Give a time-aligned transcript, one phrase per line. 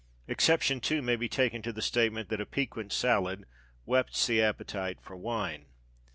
[0.27, 3.45] Exception, too, may be taken to the statement that a "piquant salad"
[3.85, 5.67] whets the appetite for wine.